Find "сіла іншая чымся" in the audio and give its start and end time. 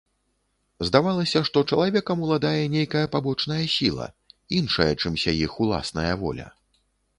3.75-5.31